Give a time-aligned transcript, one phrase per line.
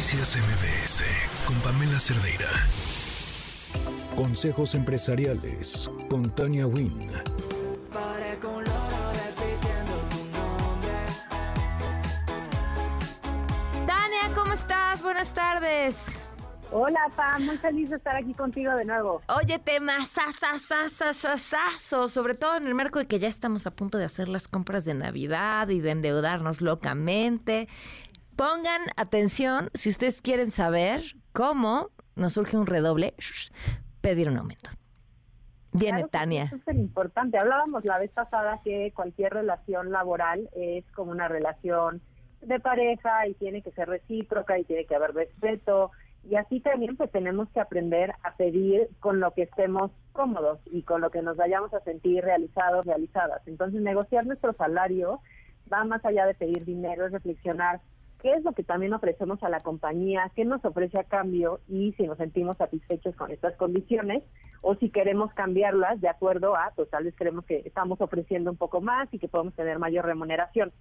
[0.00, 1.04] Noticias MBS
[1.44, 2.48] con Pamela Cerdeira.
[4.16, 7.10] Consejos empresariales con Tania Wynn.
[13.86, 15.02] Tania, ¿cómo estás?
[15.02, 16.06] Buenas tardes.
[16.72, 19.20] Hola, Pam, muy feliz de estar aquí contigo de nuevo.
[19.42, 24.04] Oye, tema sasasasasasaso, sobre todo en el marco de que ya estamos a punto de
[24.04, 27.66] hacer las compras de Navidad y de endeudarnos locamente.
[28.40, 31.02] Pongan atención si ustedes quieren saber
[31.34, 33.12] cómo nos surge un redoble,
[34.00, 34.70] pedir un aumento.
[35.72, 36.44] Viene Tania.
[36.44, 37.36] Es súper importante.
[37.36, 42.00] Hablábamos la vez pasada que cualquier relación laboral es como una relación
[42.40, 45.90] de pareja y tiene que ser recíproca y tiene que haber respeto
[46.24, 50.82] y así también pues tenemos que aprender a pedir con lo que estemos cómodos y
[50.84, 53.42] con lo que nos vayamos a sentir realizados, realizadas.
[53.44, 55.20] Entonces negociar nuestro salario
[55.70, 57.82] va más allá de pedir dinero, es reflexionar
[58.22, 61.92] qué es lo que también ofrecemos a la compañía, qué nos ofrece a cambio y
[61.92, 64.22] si nos sentimos satisfechos con estas condiciones
[64.62, 68.56] o si queremos cambiarlas de acuerdo a, pues tal vez creemos que estamos ofreciendo un
[68.56, 70.72] poco más y que podemos tener mayor remuneración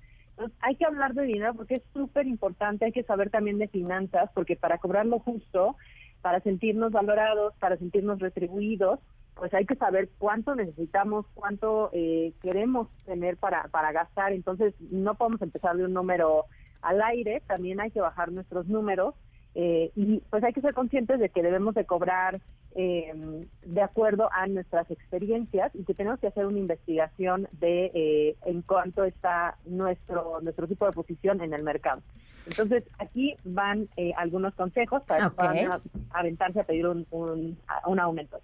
[0.61, 4.29] hay que hablar de dinero porque es súper importante, hay que saber también de finanzas,
[4.33, 5.75] porque para cobrar lo justo,
[6.21, 8.99] para sentirnos valorados, para sentirnos retribuidos,
[9.35, 14.33] pues hay que saber cuánto necesitamos, cuánto eh, queremos tener para, para gastar.
[14.33, 16.45] Entonces, no podemos empezar de un número
[16.81, 19.15] al aire, también hay que bajar nuestros números
[19.55, 22.39] eh, y pues hay que ser conscientes de que debemos de cobrar
[22.75, 23.11] eh,
[23.65, 28.61] de acuerdo a nuestras experiencias y que tenemos que hacer una investigación de eh, en
[28.61, 32.01] cuánto está nuestro nuestro tipo de posición en el mercado.
[32.45, 35.33] Entonces aquí van eh, algunos consejos para
[36.11, 38.39] aventarse a pedir un, un, un aumento.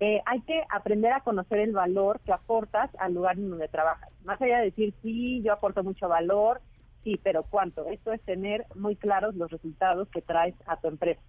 [0.00, 4.08] hay que aprender a conocer el valor que aportas al lugar en donde trabajas.
[4.24, 6.60] Más allá de decir, sí, yo aporto mucho valor,
[7.04, 7.86] Sí, pero ¿cuánto?
[7.88, 11.20] Esto es tener muy claros los resultados que traes a tu empresa.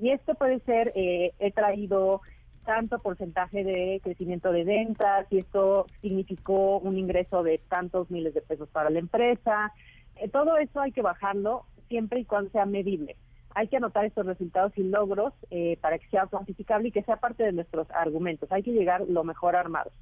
[0.00, 2.20] Y esto puede ser, eh, he traído
[2.64, 8.42] tanto porcentaje de crecimiento de ventas y esto significó un ingreso de tantos miles de
[8.42, 9.72] pesos para la empresa.
[10.16, 13.16] Eh, todo eso hay que bajarlo siempre y cuando sea medible.
[13.54, 17.16] Hay que anotar estos resultados y logros eh, para que sea cuantificable y que sea
[17.16, 18.52] parte de nuestros argumentos.
[18.52, 19.92] Hay que llegar lo mejor armados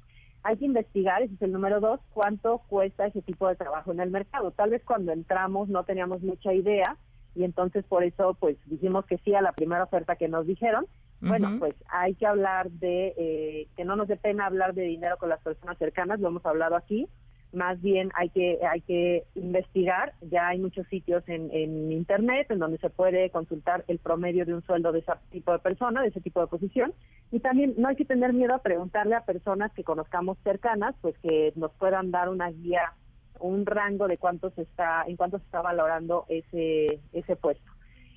[0.45, 3.99] hay que investigar, ese es el número dos, cuánto cuesta ese tipo de trabajo en
[3.99, 4.51] el mercado.
[4.51, 6.97] Tal vez cuando entramos no teníamos mucha idea
[7.33, 10.85] y entonces por eso pues dijimos que sí a la primera oferta que nos dijeron.
[11.19, 15.17] Bueno, pues hay que hablar de, eh, que no nos dé pena hablar de dinero
[15.17, 17.07] con las personas cercanas, lo hemos hablado aquí,
[17.55, 20.13] más bien hay que hay que investigar.
[20.21, 24.53] Ya hay muchos sitios en, en internet en donde se puede consultar el promedio de
[24.53, 26.93] un sueldo de ese tipo de persona de ese tipo de posición.
[27.31, 31.17] Y también no hay que tener miedo a preguntarle a personas que conozcamos cercanas pues
[31.19, 32.93] que nos puedan dar una guía
[33.39, 37.71] un rango de cuánto se está en cuánto se está valorando ese ese puesto.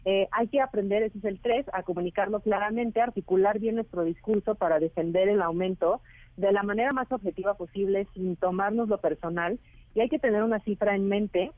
[0.04, 4.54] Eh, hay que aprender, ese es el tres, a comunicarlo claramente, articular bien nuestro discurso
[4.54, 6.00] para defender el aumento
[6.38, 9.58] de la manera más objetiva posible, sin tomarnos lo personal,
[9.94, 11.50] y hay que tener una cifra en mente,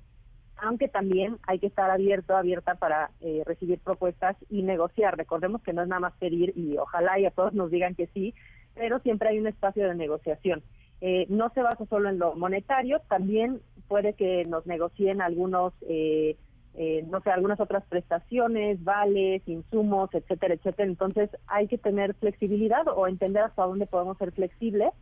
[0.56, 5.18] aunque también hay que estar abierto, abierta para eh, recibir propuestas y negociar.
[5.18, 8.06] Recordemos que no es nada más pedir y ojalá y a todos nos digan que
[8.08, 8.34] sí,
[8.74, 10.62] pero siempre hay un espacio de negociación.
[11.02, 16.36] Eh, no se basa solo en lo monetario, también puede que nos negocien algunos eh,
[16.74, 20.88] eh, no sé, algunas otras prestaciones, vales, insumos, etcétera, etcétera.
[20.88, 24.92] Entonces hay que tener flexibilidad o entender hasta dónde podemos ser flexibles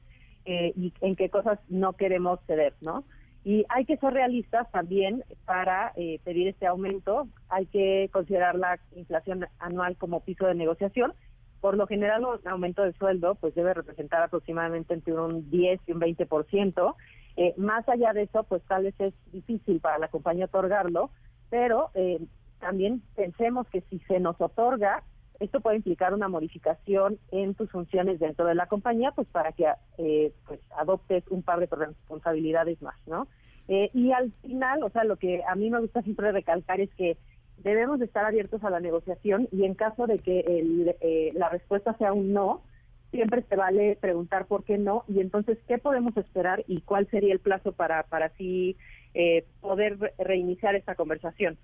[0.45, 3.05] eh, y en qué cosas no queremos ceder, ¿no?
[3.45, 7.29] Y hay que ser realistas también para eh, pedir este aumento.
[7.49, 11.15] Hay que considerar la inflación anual como piso de negociación.
[11.61, 15.93] Por lo general, un aumento de sueldo pues debe representar aproximadamente entre un 10 y
[15.93, 16.95] un 20%.
[17.37, 21.11] Eh, más allá de eso, pues tal vez es difícil para la compañía otorgarlo,
[21.51, 22.21] pero eh,
[22.61, 25.03] también pensemos que si se nos otorga,
[25.41, 29.67] esto puede implicar una modificación en tus funciones dentro de la compañía, pues para que
[29.99, 33.29] eh, pues adoptes un par de responsabilidades más, ¿no?
[33.69, 36.93] Eh, y al final, o sea, lo que a mí me gusta siempre recalcar es
[36.95, 37.19] que
[37.59, 40.97] debemos de estar abiertos a la negociación y en caso de que el,
[41.35, 42.63] la respuesta sea un no,
[43.11, 47.33] siempre se vale preguntar por qué no y entonces qué podemos esperar y cuál sería
[47.33, 48.77] el plazo para para así
[49.15, 51.59] eh, poder reiniciar esta conversación.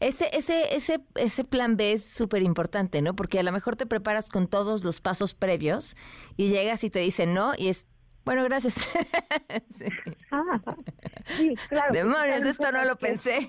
[0.00, 3.16] Ese, ese, ese, ese plan B es súper importante, ¿no?
[3.16, 5.96] Porque a lo mejor te preparas con todos los pasos previos
[6.36, 7.86] y llegas y te dicen no y es,
[8.24, 8.74] bueno, gracias.
[9.70, 9.86] sí.
[10.30, 10.60] Ah,
[11.24, 11.92] sí, claro.
[11.92, 13.48] Demonios, esto no lo pensé.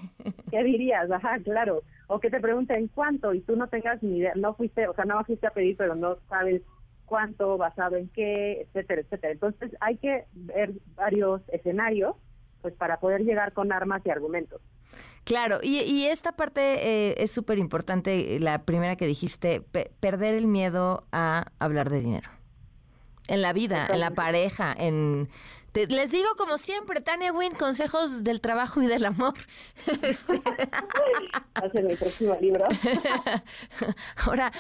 [0.50, 1.10] ¿Qué dirías?
[1.12, 1.84] Ajá, claro.
[2.08, 5.06] O que te pregunten cuánto y tú no tengas ni idea, no fuiste, o sea,
[5.06, 6.62] no fuiste a pedir, pero no sabes
[7.06, 9.34] cuánto, basado en qué, etcétera, etcétera.
[9.34, 12.16] Entonces hay que ver varios escenarios
[12.62, 14.62] pues para poder llegar con armas y argumentos.
[15.24, 19.60] Claro, y, esta parte eh, es súper importante, la primera que dijiste,
[20.00, 22.30] perder el miedo a hablar de dinero.
[23.28, 25.30] En la vida, en la pareja, en...
[25.76, 29.34] les digo como siempre, Tania Wynn, consejos del trabajo y del amor.
[30.02, 30.42] Este...
[31.54, 32.66] Hace mi próximo libro.
[34.26, 34.52] Ahora,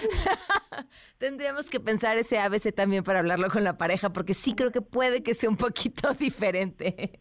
[1.17, 4.81] tendríamos que pensar ese ABC también para hablarlo con la pareja, porque sí creo que
[4.81, 7.17] puede que sea un poquito diferente.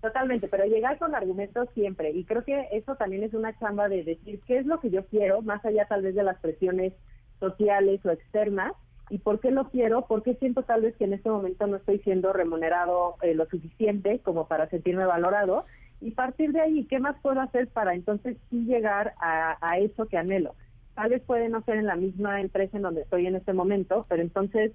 [0.00, 2.10] Totalmente, pero llegar con argumentos siempre.
[2.12, 5.04] Y creo que eso también es una chamba de decir qué es lo que yo
[5.06, 6.92] quiero, más allá tal vez de las presiones
[7.40, 8.72] sociales o externas,
[9.10, 11.98] y por qué lo quiero, porque siento tal vez que en este momento no estoy
[12.00, 15.64] siendo remunerado eh, lo suficiente como para sentirme valorado,
[16.00, 20.06] y partir de ahí, ¿qué más puedo hacer para entonces sí llegar a, a eso
[20.06, 20.54] que anhelo?
[20.94, 24.06] Tal vez puede no ser en la misma empresa en donde estoy en este momento,
[24.08, 24.72] pero entonces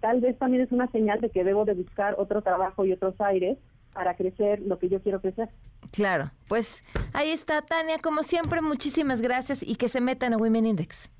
[0.00, 3.20] tal vez también es una señal de que debo de buscar otro trabajo y otros
[3.20, 3.58] aires
[3.92, 5.48] para crecer lo que yo quiero crecer.
[5.90, 10.66] Claro, pues ahí está Tania, como siempre, muchísimas gracias y que se metan a Women
[10.66, 11.10] Index.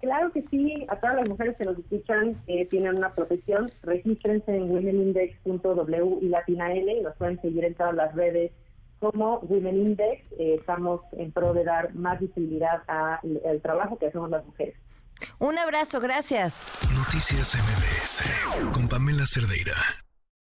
[0.00, 4.54] Claro que sí, a todas las mujeres que nos escuchan eh, tienen una profesión, regístrense
[4.54, 8.52] en womenindex.w y latina N y nos pueden seguir en todas las redes
[9.00, 10.22] como Women Index.
[10.38, 14.76] Eh, estamos en pro de dar más visibilidad al trabajo que hacemos las mujeres.
[15.40, 16.54] Un abrazo, gracias.
[16.94, 19.74] Noticias MBS con Pamela Cerdeira.